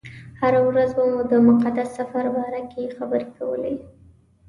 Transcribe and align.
هره 0.41 0.61
ورځ 0.67 0.89
به 0.97 1.03
مو 1.11 1.21
د 1.31 1.33
مقدس 1.47 1.89
سفر 1.99 2.25
باره 2.35 2.61
کې 2.71 2.93
خبرې 2.97 3.27
کولې. 3.37 3.75